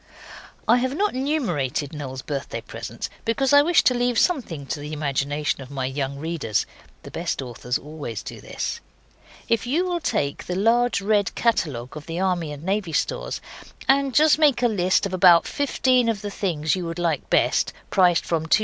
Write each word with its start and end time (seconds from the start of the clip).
I 0.67 0.77
have 0.77 0.97
not 0.97 1.13
numerated 1.13 1.93
Noel's 1.93 2.23
birthday 2.23 2.61
presents 2.61 3.07
because 3.23 3.53
I 3.53 3.61
wish 3.61 3.83
to 3.83 3.93
leave 3.93 4.17
something 4.17 4.65
to 4.65 4.79
the 4.79 4.93
imagination 4.93 5.61
of 5.61 5.69
my 5.69 5.85
young 5.85 6.17
readers. 6.17 6.65
(The 7.03 7.11
best 7.11 7.39
authors 7.39 7.77
always 7.77 8.23
do 8.23 8.41
this.) 8.41 8.79
If 9.47 9.67
you 9.67 9.85
will 9.85 9.99
take 9.99 10.45
the 10.47 10.55
large, 10.55 11.01
red 11.01 11.35
catalogue 11.35 11.95
of 11.95 12.07
the 12.07 12.19
Army 12.19 12.51
and 12.51 12.63
Navy 12.63 12.93
Stores, 12.93 13.41
and 13.87 14.15
just 14.15 14.39
make 14.39 14.63
a 14.63 14.67
list 14.67 15.05
of 15.05 15.13
about 15.13 15.45
fifteen 15.47 16.09
of 16.09 16.23
the 16.23 16.31
things 16.31 16.75
you 16.75 16.87
would 16.87 16.97
like 16.97 17.29
best 17.29 17.71
prices 17.91 18.25
from 18.27 18.47
2s. 18.47 18.59